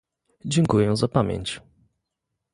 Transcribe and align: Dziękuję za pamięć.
Dziękuję 0.45 0.95
za 0.95 1.07
pamięć. 1.07 1.61